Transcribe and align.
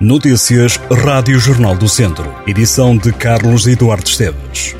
Notícias 0.00 0.80
Rádio 1.04 1.38
Jornal 1.38 1.76
do 1.76 1.86
Centro. 1.86 2.34
Edição 2.46 2.96
de 2.96 3.12
Carlos 3.12 3.66
Eduardo 3.66 4.08
Esteves. 4.08 4.74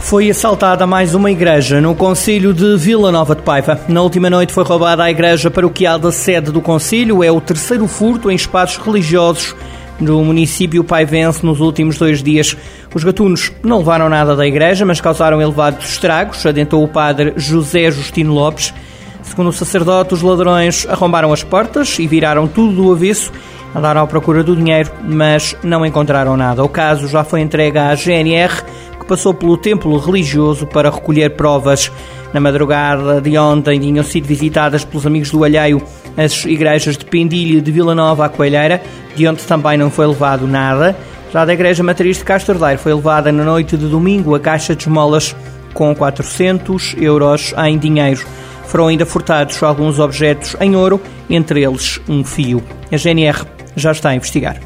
Foi 0.00 0.28
assaltada 0.28 0.84
mais 0.84 1.14
uma 1.14 1.30
igreja 1.30 1.80
no 1.80 1.94
Concílio 1.94 2.52
de 2.52 2.76
Vila 2.76 3.12
Nova 3.12 3.36
de 3.36 3.42
Paiva. 3.42 3.80
Na 3.86 4.02
última 4.02 4.28
noite 4.28 4.52
foi 4.52 4.64
roubada 4.64 5.04
a 5.04 5.10
igreja 5.12 5.48
paroquial 5.48 5.96
da 5.96 6.10
sede 6.10 6.50
do 6.50 6.60
Concílio. 6.60 7.22
É 7.22 7.30
o 7.30 7.40
terceiro 7.40 7.86
furto 7.86 8.28
em 8.28 8.34
espaços 8.34 8.84
religiosos 8.84 9.54
no 10.00 10.24
município 10.24 10.82
paivense 10.82 11.46
nos 11.46 11.60
últimos 11.60 11.98
dois 11.98 12.20
dias. 12.20 12.56
Os 12.92 13.04
gatunos 13.04 13.52
não 13.62 13.78
levaram 13.78 14.08
nada 14.08 14.34
da 14.34 14.44
igreja, 14.44 14.84
mas 14.84 15.00
causaram 15.00 15.40
elevados 15.40 15.88
estragos, 15.88 16.44
adentrou 16.44 16.82
o 16.82 16.88
padre 16.88 17.32
José 17.36 17.92
Justino 17.92 18.34
Lopes. 18.34 18.74
Segundo 19.22 19.48
o 19.48 19.52
sacerdote, 19.52 20.14
os 20.14 20.22
ladrões 20.22 20.86
arrombaram 20.88 21.32
as 21.32 21.42
portas 21.42 21.98
e 21.98 22.06
viraram 22.06 22.46
tudo 22.46 22.82
do 22.82 22.92
avesso. 22.92 23.32
Andaram 23.74 24.02
à 24.02 24.06
procura 24.06 24.42
do 24.42 24.56
dinheiro, 24.56 24.90
mas 25.04 25.56
não 25.62 25.84
encontraram 25.84 26.36
nada. 26.36 26.64
O 26.64 26.68
caso 26.68 27.06
já 27.06 27.22
foi 27.22 27.40
entregue 27.40 27.78
à 27.78 27.94
GNR, 27.94 28.62
que 28.98 29.06
passou 29.06 29.34
pelo 29.34 29.56
templo 29.56 29.96
religioso 29.98 30.66
para 30.66 30.90
recolher 30.90 31.36
provas. 31.36 31.92
Na 32.32 32.40
madrugada 32.40 33.20
de 33.20 33.36
ontem 33.38 33.80
tinham 33.80 34.04
sido 34.04 34.26
visitadas 34.26 34.84
pelos 34.84 35.06
amigos 35.06 35.30
do 35.30 35.44
alheio 35.44 35.82
as 36.16 36.44
igrejas 36.44 36.96
de 36.96 37.04
Pendilha 37.04 37.60
de 37.60 37.70
Vila 37.70 37.94
Nova 37.94 38.26
à 38.26 38.28
Coelheira, 38.28 38.82
de 39.14 39.26
onde 39.28 39.42
também 39.44 39.78
não 39.78 39.90
foi 39.90 40.06
levado 40.06 40.46
nada. 40.46 40.96
Já 41.32 41.44
da 41.44 41.52
Igreja 41.52 41.82
Matriz 41.82 42.18
de 42.18 42.24
Castordeiro 42.24 42.78
foi 42.78 42.92
levada 42.92 43.30
na 43.30 43.44
noite 43.44 43.76
de 43.76 43.86
domingo 43.86 44.34
a 44.34 44.40
caixa 44.40 44.74
de 44.74 44.82
esmolas 44.82 45.36
com 45.74 45.94
400 45.94 46.96
euros 46.98 47.54
em 47.64 47.78
dinheiro. 47.78 48.26
Foram 48.68 48.88
ainda 48.88 49.06
furtados 49.06 49.62
alguns 49.62 49.98
objetos 49.98 50.54
em 50.60 50.76
ouro, 50.76 51.00
entre 51.28 51.64
eles 51.64 51.98
um 52.06 52.22
fio. 52.22 52.62
A 52.92 52.96
GNR 52.96 53.44
já 53.74 53.92
está 53.92 54.10
a 54.10 54.14
investigar. 54.14 54.60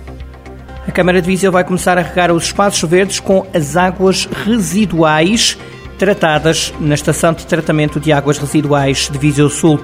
A 0.87 0.91
Câmara 0.91 1.23
de 1.23 1.27
Viseu 1.29 1.53
vai 1.53 1.63
começar 1.63 1.97
a 1.97 2.03
regar 2.03 2.33
os 2.33 2.47
espaços 2.47 2.89
verdes 2.91 3.21
com 3.21 3.47
as 3.55 3.77
águas 3.77 4.29
residuais 4.45 5.57
tratadas 5.97 6.75
na 6.81 6.97
Estação 6.97 7.33
de 7.33 7.47
Tratamento 7.47 8.01
de 8.01 8.11
Águas 8.11 8.37
Residuais 8.37 9.09
de 9.09 9.17
Viseu 9.17 9.49
Sul. 9.49 9.79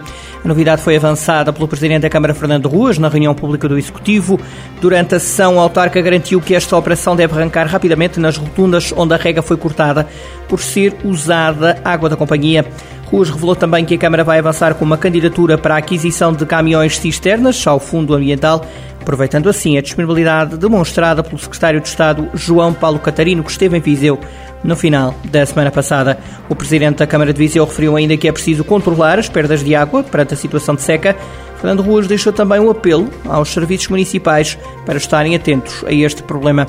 A 0.45 0.49
novidade 0.49 0.83
foi 0.83 0.97
avançada 0.97 1.53
pelo 1.53 1.69
Presidente 1.69 2.03
da 2.03 2.11
Câmara, 2.11 2.35
Fernando 2.35 2.69
Ruas, 2.69 2.99
na 2.99 3.09
reunião 3.09 3.33
pública 3.37 3.69
do 3.69 3.79
Executivo. 3.79 4.41
Durante 4.81 5.15
a 5.15 5.21
sessão, 5.21 5.57
o 5.57 5.61
autarca 5.61 6.01
garantiu 6.01 6.41
que 6.41 6.57
esta 6.57 6.77
operação 6.77 7.15
deve 7.15 7.35
arrancar 7.35 7.69
rapidamente 7.69 8.19
nas 8.19 8.37
rotundas 8.37 8.93
onde 8.97 9.15
a 9.15 9.17
rega 9.17 9.43
foi 9.43 9.57
cortada 9.57 10.09
por 10.49 10.61
ser 10.61 10.97
usada 11.05 11.81
água 11.85 12.09
da 12.09 12.17
companhia. 12.17 12.67
Ruas 13.11 13.31
revelou 13.31 13.57
também 13.57 13.87
que 13.87 13.95
a 13.95 13.99
Câmara 13.99 14.23
vai 14.23 14.39
avançar 14.39 14.75
com 14.75 14.85
uma 14.85 14.99
candidatura 14.99 15.57
para 15.57 15.75
a 15.75 15.79
aquisição 15.79 16.31
de 16.31 16.45
caminhões 16.45 16.99
cisternas 16.99 17.67
ao 17.67 17.81
Fundo 17.81 18.15
Ambiental, 18.15 18.63
aproveitando 19.01 19.49
assim 19.49 19.79
a 19.79 19.81
disponibilidade 19.81 20.59
demonstrada 20.59 21.23
pelo 21.23 21.39
Secretário 21.39 21.81
de 21.81 21.89
Estado 21.89 22.29
João 22.35 22.75
Paulo 22.75 22.99
Catarino, 22.99 23.43
que 23.43 23.51
esteve 23.51 23.79
em 23.79 23.81
Viseu 23.81 24.21
no 24.63 24.77
final 24.77 25.15
da 25.25 25.47
semana 25.47 25.71
passada. 25.71 26.19
O 26.51 26.55
Presidente 26.55 26.99
da 26.99 27.07
Câmara 27.07 27.33
de 27.33 27.39
Viseu 27.39 27.65
referiu 27.65 27.97
ainda 27.97 28.15
que 28.15 28.29
é 28.29 28.33
preciso 28.33 28.63
controlar 28.63 29.19
as 29.19 29.29
perdas 29.29 29.65
de 29.65 29.75
água 29.75 30.03
perante 30.05 30.35
a 30.35 30.37
situação 30.37 30.75
de 30.75 30.83
seca. 30.83 31.17
Fernando 31.57 31.83
Ruas 31.83 32.07
deixou 32.07 32.33
também 32.33 32.61
um 32.61 32.71
apelo 32.71 33.09
aos 33.25 33.49
serviços 33.49 33.89
municipais 33.89 34.59
para 34.85 34.99
estarem 34.99 35.35
atentos 35.35 35.83
a 35.87 35.93
este 35.93 36.23
problema. 36.23 36.67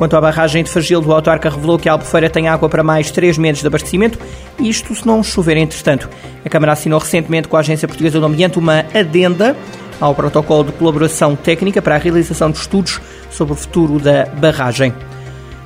Quanto 0.00 0.16
à 0.16 0.20
barragem 0.22 0.64
de 0.64 0.70
Fagil, 0.70 1.02
o 1.02 1.12
autarca 1.12 1.50
revelou 1.50 1.78
que 1.78 1.86
a 1.86 1.92
Albufeira 1.92 2.30
tem 2.30 2.48
água 2.48 2.70
para 2.70 2.82
mais 2.82 3.10
três 3.10 3.36
meses 3.36 3.60
de 3.60 3.66
abastecimento, 3.66 4.18
isto 4.58 4.94
se 4.94 5.06
não 5.06 5.22
chover 5.22 5.58
entretanto. 5.58 6.08
A 6.42 6.48
Câmara 6.48 6.72
assinou 6.72 6.98
recentemente 6.98 7.48
com 7.48 7.54
a 7.54 7.60
Agência 7.60 7.86
Portuguesa 7.86 8.18
do 8.18 8.24
Ambiente 8.24 8.58
uma 8.58 8.86
adenda 8.94 9.54
ao 10.00 10.14
protocolo 10.14 10.64
de 10.64 10.72
colaboração 10.72 11.36
técnica 11.36 11.82
para 11.82 11.96
a 11.96 11.98
realização 11.98 12.50
de 12.50 12.56
estudos 12.56 12.98
sobre 13.30 13.52
o 13.52 13.56
futuro 13.56 13.98
da 13.98 14.24
barragem. 14.24 14.94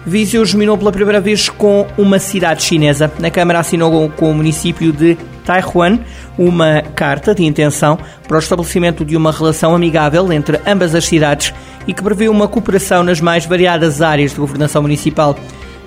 Viseu 0.04 0.44
germinou 0.44 0.76
pela 0.76 0.90
primeira 0.90 1.20
vez 1.20 1.48
com 1.48 1.86
uma 1.96 2.18
cidade 2.18 2.64
chinesa. 2.64 3.12
A 3.22 3.30
Câmara 3.30 3.60
assinou 3.60 4.10
com 4.10 4.32
o 4.32 4.34
município 4.34 4.92
de 4.92 5.16
Taiwan 5.44 6.00
uma 6.36 6.82
carta 6.96 7.34
de 7.34 7.44
intenção 7.44 7.98
para 8.26 8.36
o 8.36 8.40
estabelecimento 8.40 9.04
de 9.04 9.16
uma 9.16 9.30
relação 9.30 9.74
amigável 9.76 10.32
entre 10.32 10.60
ambas 10.66 10.92
as 10.94 11.04
cidades 11.04 11.54
e 11.86 11.94
que 11.94 12.02
prevê 12.02 12.28
uma 12.28 12.48
cooperação 12.48 13.02
nas 13.02 13.20
mais 13.20 13.46
variadas 13.46 14.02
áreas 14.02 14.32
de 14.32 14.38
governação 14.38 14.82
municipal. 14.82 15.36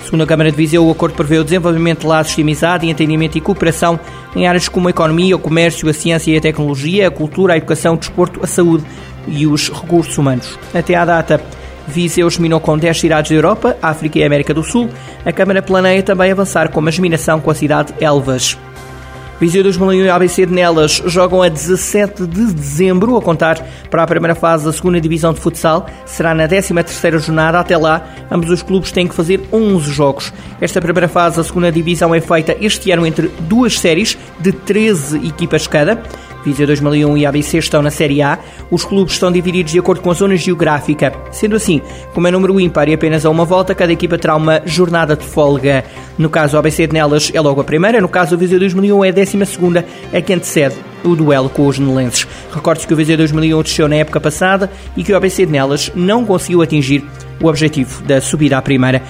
Segundo 0.04 0.24
a 0.24 0.28
Câmara 0.28 0.52
de 0.52 0.58
Viseu, 0.58 0.86
o 0.86 0.92
acordo 0.92 1.16
prevê 1.16 1.38
o 1.38 1.44
desenvolvimento 1.44 2.02
de 2.02 2.08
laços 2.08 2.36
de 2.36 2.42
amizade, 2.42 2.88
entendimento 2.88 3.38
e 3.38 3.42
cooperação 3.42 4.00
em 4.36 4.48
áreas 4.48 4.70
como 4.70 4.88
a 4.88 4.92
economia, 4.92 5.36
o 5.36 5.40
comércio, 5.40 5.90
a 5.90 5.94
ciência 5.94 6.32
e 6.32 6.38
a 6.38 6.42
tecnologia, 6.42 7.08
a 7.08 7.12
cultura, 7.12 7.54
a 7.54 7.58
educação, 7.58 7.96
o 7.96 7.98
desporto, 7.98 8.40
a 8.44 8.48
saúde 8.48 8.86
e 9.28 9.46
os 9.46 9.70
recursos 9.70 10.18
humanos. 10.18 10.58
Até 10.74 10.96
à 10.96 11.04
data, 11.04 11.42
Viseu 11.88 12.28
examinou 12.28 12.60
com 12.60 12.78
10 12.78 13.00
cidades 13.00 13.32
da 13.32 13.36
Europa, 13.36 13.78
África 13.82 14.20
e 14.20 14.24
América 14.24 14.54
do 14.54 14.64
Sul. 14.64 14.90
A 15.26 15.32
Câmara 15.32 15.62
planeia 15.62 16.04
também 16.04 16.32
avançar 16.32 16.70
com 16.70 16.80
uma 16.80 16.92
geminação 16.92 17.40
com 17.40 17.50
a 17.50 17.56
cidade 17.56 17.94
Elvas. 18.00 18.58
Viseu 19.40 19.62
2001 19.62 20.06
e 20.06 20.10
ABC 20.10 20.48
de 20.48 20.54
Nelas 20.54 21.04
jogam 21.06 21.44
a 21.44 21.48
17 21.48 22.26
de 22.26 22.52
dezembro, 22.54 23.16
a 23.16 23.22
contar 23.22 23.64
para 23.90 24.02
a 24.02 24.08
primeira 24.08 24.34
fase 24.34 24.66
da 24.66 24.74
segunda 24.74 25.00
divisão 25.00 25.32
de 25.32 25.40
futsal. 25.40 25.86
Será 26.08 26.34
na 26.34 26.48
13ª 26.48 27.20
jornada. 27.20 27.60
Até 27.60 27.78
lá, 27.78 28.04
ambos 28.32 28.50
os 28.50 28.64
clubes 28.64 28.92
têm 28.92 29.08
que 29.08 29.14
fazer 29.14 29.40
11 29.54 29.92
jogos. 29.92 30.34
Esta 30.60 30.82
primeira 30.82 31.08
fase 31.08 31.38
da 31.38 31.44
segunda 31.44 31.72
divisão 31.72 32.16
é 32.16 32.20
feita 32.20 32.58
este 32.60 32.90
ano 32.90 33.06
entre 33.06 33.28
duas 33.42 33.78
séries 33.78 34.18
de 34.40 34.52
13 34.52 35.28
equipas 35.28 35.68
cada. 35.68 36.02
Viseu 36.48 36.66
2001 36.66 37.18
e 37.18 37.26
ABC 37.26 37.58
estão 37.58 37.82
na 37.82 37.92
Série 37.92 38.22
A. 38.22 38.40
Os 38.72 38.86
clubes 38.86 39.16
estão 39.16 39.30
divididos 39.30 39.74
de 39.74 39.80
acordo 39.80 40.00
com 40.00 40.10
a 40.10 40.14
zona 40.14 40.38
geográfica. 40.38 41.14
Sendo 41.30 41.58
assim, 41.58 41.82
como 42.14 42.26
é 42.26 42.32
número 42.32 42.58
ímpar 42.58 42.88
e 42.88 42.94
apenas 42.94 43.26
a 43.26 43.30
uma 43.30 43.44
volta, 43.44 43.76
cada 43.76 43.92
equipa 43.92 44.18
terá 44.18 44.34
uma 44.34 44.62
jornada 44.66 45.14
de 45.18 45.26
folga. 45.26 45.84
No 46.18 46.30
caso 46.30 46.54
do 46.54 46.60
ABC 46.60 46.88
de 46.88 46.94
Nelas 46.94 47.30
é 47.34 47.42
logo 47.42 47.60
a 47.60 47.66
primeira, 47.66 48.00
no 48.00 48.08
caso 48.08 48.38
do 48.38 48.40
Viseu 48.40 48.60
2001 48.60 49.04
é 49.04 49.10
a 49.10 49.12
décima 49.12 49.46
segunda, 49.46 49.86
é 50.14 50.22
que 50.22 50.32
antecede 50.32 50.76
o 51.04 51.18
duelo 51.18 51.50
com 51.50 51.68
os 51.68 51.78
nelenses. 51.78 52.26
Recorde-se 52.54 52.88
que 52.88 52.94
o 52.94 52.98
Viseu 52.98 53.18
2001 53.18 53.62
desceu 53.64 53.90
na 53.90 53.98
época 53.98 54.22
passada 54.22 54.72
e 54.96 55.04
que 55.04 55.12
o 55.12 55.18
ABC 55.18 55.46
de 55.46 55.52
Nelas 55.52 55.92
não 55.94 56.26
conseguiu 56.26 56.62
atingir 56.62 57.04
o 57.42 57.48
objetivo 57.48 58.02
da 58.04 58.22
subida 58.22 58.58
à 58.58 58.62
primeira. 58.62 59.02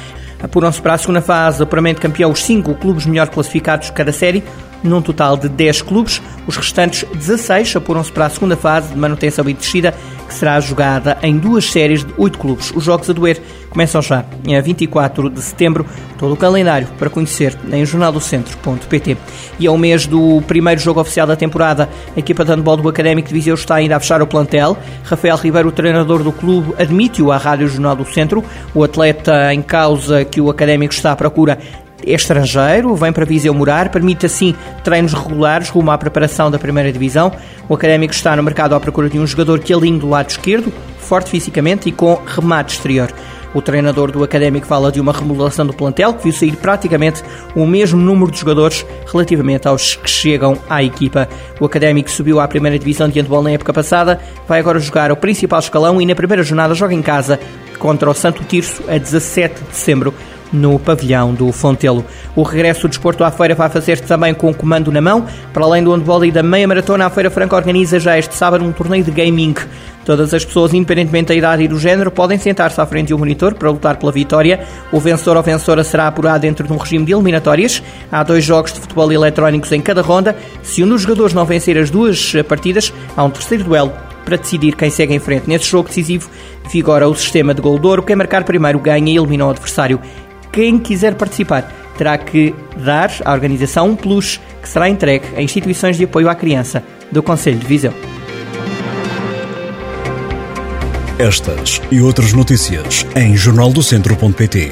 Apuram-se 0.41 0.81
para 0.81 0.93
a 0.93 0.97
segunda 0.97 1.21
fase, 1.21 1.63
apuramento 1.63 2.01
campeão, 2.01 2.31
os 2.31 2.43
cinco 2.43 2.75
clubes 2.75 3.05
melhor 3.05 3.27
classificados 3.29 3.87
de 3.87 3.93
cada 3.93 4.11
série, 4.11 4.43
num 4.83 5.01
total 5.01 5.37
de 5.37 5.49
10 5.49 5.81
clubes. 5.81 6.21
Os 6.45 6.55
restantes 6.55 7.05
16 7.13 7.75
apuram-se 7.75 8.11
para 8.11 8.25
a 8.25 8.29
segunda 8.29 8.55
fase 8.55 8.89
de 8.89 8.97
manutenção 8.97 9.47
e 9.49 9.53
descida, 9.53 9.93
que 10.27 10.33
será 10.33 10.59
jogada 10.59 11.17
em 11.21 11.37
duas 11.37 11.69
séries 11.69 12.03
de 12.03 12.13
8 12.17 12.37
clubes. 12.37 12.71
Os 12.75 12.83
jogos 12.83 13.09
a 13.09 13.13
doer 13.13 13.41
começam 13.69 14.01
já 14.01 14.25
em 14.45 14.59
24 14.59 15.29
de 15.29 15.41
setembro. 15.41 15.85
Todo 16.17 16.33
o 16.33 16.37
calendário 16.37 16.87
para 16.97 17.09
conhecer 17.09 17.55
em 17.71 17.85
jornaldocentro.pt. 17.85 19.17
E 19.59 19.67
ao 19.67 19.77
mês 19.77 20.07
do 20.07 20.41
primeiro 20.47 20.81
jogo 20.81 20.99
oficial 20.99 21.27
da 21.27 21.35
temporada, 21.35 21.87
a 22.15 22.19
equipa 22.19 22.43
de 22.43 22.51
handball 22.51 22.77
do 22.77 22.89
Académico 22.89 23.27
de 23.27 23.33
Viseu 23.33 23.53
está 23.53 23.75
ainda 23.75 23.95
a 23.95 23.99
fechar 23.99 24.21
o 24.21 24.27
plantel. 24.27 24.77
Rafael 25.03 25.37
Ribeiro, 25.37 25.69
o 25.69 25.71
treinador 25.71 26.23
do 26.23 26.31
clube, 26.31 26.73
admite-o 26.77 27.31
à 27.31 27.37
Rádio 27.37 27.67
Jornal 27.67 27.95
do 27.95 28.05
Centro. 28.05 28.43
O 28.73 28.83
atleta 28.83 29.53
em 29.53 29.61
causa 29.61 30.25
que 30.25 30.41
o 30.41 30.49
Académico 30.49 30.93
está 30.93 31.11
à 31.11 31.15
procura 31.15 31.59
é 32.05 32.13
estrangeiro, 32.13 32.95
vem 32.95 33.11
para 33.11 33.25
Viseu 33.25 33.53
morar, 33.53 33.89
permite 33.89 34.25
assim 34.25 34.55
treinos 34.83 35.13
regulares 35.13 35.69
rumo 35.69 35.91
à 35.91 35.97
preparação 35.97 36.51
da 36.51 36.59
primeira 36.59 36.91
divisão. 36.91 37.31
O 37.67 37.73
Académico 37.73 38.13
está 38.13 38.35
no 38.35 38.43
mercado 38.43 38.75
à 38.75 38.79
procura 38.79 39.09
de 39.09 39.19
um 39.19 39.25
jogador 39.25 39.59
que 39.59 39.73
alinhe 39.73 39.99
do 39.99 40.09
lado 40.09 40.29
esquerdo, 40.29 40.71
forte 40.99 41.29
fisicamente 41.29 41.89
e 41.89 41.91
com 41.91 42.21
remate 42.25 42.75
exterior. 42.75 43.11
O 43.53 43.61
treinador 43.61 44.11
do 44.11 44.23
Académico 44.23 44.67
fala 44.67 44.91
de 44.91 44.99
uma 44.99 45.11
remodelação 45.11 45.65
do 45.65 45.73
plantel 45.73 46.13
que 46.13 46.23
viu 46.23 46.33
sair 46.33 46.55
praticamente 46.57 47.23
o 47.55 47.65
mesmo 47.65 47.99
número 47.99 48.29
de 48.29 48.39
jogadores 48.39 48.85
relativamente 49.11 49.67
aos 49.67 49.95
que 49.95 50.09
chegam 50.09 50.57
à 50.69 50.83
equipa. 50.83 51.27
O 51.59 51.65
Académico 51.65 52.11
subiu 52.11 52.39
à 52.39 52.47
primeira 52.47 52.77
divisão 52.77 53.09
de 53.09 53.19
handball 53.19 53.41
na 53.41 53.51
época 53.51 53.73
passada, 53.73 54.19
vai 54.47 54.59
agora 54.59 54.79
jogar 54.79 55.11
o 55.11 55.17
principal 55.17 55.59
escalão 55.59 55.99
e 56.01 56.05
na 56.05 56.13
primeira 56.13 56.43
jornada 56.43 56.75
joga 56.75 56.93
em 56.93 57.01
casa 57.01 57.39
contra 57.79 58.09
o 58.09 58.13
Santo 58.13 58.43
Tirso 58.43 58.83
a 58.87 58.97
17 58.97 59.63
de 59.63 59.69
dezembro 59.69 60.13
no 60.51 60.79
pavilhão 60.79 61.33
do 61.33 61.51
Fontelo. 61.51 62.05
O 62.35 62.43
regresso 62.43 62.81
do 62.81 62.89
desporto 62.89 63.23
à 63.23 63.31
feira 63.31 63.55
vai 63.55 63.69
fazer-se 63.69 64.03
também 64.03 64.33
com 64.33 64.49
o 64.49 64.53
comando 64.53 64.91
na 64.91 65.01
mão. 65.01 65.25
Para 65.53 65.65
além 65.65 65.83
do 65.83 65.93
handball 65.93 66.23
e 66.25 66.31
da 66.31 66.43
meia 66.43 66.67
maratona, 66.67 67.05
a 67.05 67.09
Feira 67.09 67.29
Franca 67.29 67.55
organiza 67.55 67.99
já 67.99 68.17
este 68.17 68.35
sábado 68.35 68.63
um 68.63 68.71
torneio 68.71 69.03
de 69.03 69.11
gaming. 69.11 69.55
Todas 70.05 70.33
as 70.33 70.45
pessoas, 70.45 70.73
independentemente 70.73 71.27
da 71.27 71.35
idade 71.35 71.63
e 71.63 71.67
do 71.67 71.77
género, 71.77 72.09
podem 72.09 72.37
sentar-se 72.37 72.79
à 72.79 72.85
frente 72.85 73.07
de 73.07 73.13
um 73.13 73.17
monitor 73.17 73.53
para 73.55 73.69
lutar 73.69 73.97
pela 73.97 74.11
vitória. 74.11 74.65
O 74.89 75.01
vencedor 75.01 75.35
ou 75.35 75.43
vencedora 75.43 75.83
será 75.83 76.07
apurado 76.07 76.39
dentro 76.39 76.65
de 76.65 76.71
um 76.71 76.77
regime 76.77 77.03
de 77.03 77.11
eliminatórias. 77.11 77.83
Há 78.09 78.23
dois 78.23 78.45
jogos 78.45 78.71
de 78.71 78.79
futebol 78.79 79.11
eletrónicos 79.11 79.69
em 79.73 79.81
cada 79.81 80.01
ronda. 80.01 80.33
Se 80.63 80.81
um 80.81 80.87
dos 80.87 81.01
jogadores 81.01 81.33
não 81.33 81.45
vencer 81.45 81.77
as 81.77 81.89
duas 81.89 82.33
partidas, 82.47 82.93
há 83.17 83.23
um 83.23 83.29
terceiro 83.29 83.65
duelo 83.65 83.91
para 84.23 84.37
decidir 84.37 84.75
quem 84.75 84.89
segue 84.89 85.13
em 85.13 85.19
frente. 85.19 85.47
Nesse 85.47 85.65
jogo 85.69 85.89
decisivo, 85.89 86.29
vigora 86.71 87.07
o 87.07 87.15
sistema 87.15 87.53
de 87.53 87.61
gol 87.61 87.77
de 87.77 87.87
ouro. 87.87 88.03
Quem 88.03 88.15
marcar 88.15 88.43
primeiro 88.45 88.79
ganha 88.79 89.11
e 89.11 89.17
elimina 89.17 89.45
o 89.45 89.49
adversário 89.49 89.99
quem 90.57 90.79
quiser 90.79 91.13
participar 91.13 91.71
terá 91.99 92.17
que 92.17 92.51
dar 92.77 93.11
à 93.23 93.31
organização 93.31 93.91
um 93.91 93.95
plus 93.95 94.41
que 94.59 94.67
será 94.67 94.89
entregue 94.89 95.27
a 95.35 95.41
instituições 95.43 95.97
de 95.97 96.05
apoio 96.05 96.27
à 96.27 96.33
criança 96.33 96.83
do 97.11 97.21
Conselho 97.21 97.59
de 97.59 97.67
Viseu. 97.67 97.93
Estas 101.19 101.79
e 101.91 102.01
outras 102.01 102.33
notícias 102.33 103.05
em 103.15 103.37
jornaldocentro.pt. 103.37 104.71